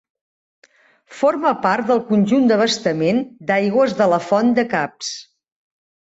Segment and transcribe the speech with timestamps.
[1.17, 3.19] Forma part del conjunt d'abastament
[3.51, 5.11] d'aigües de la Font de Caps.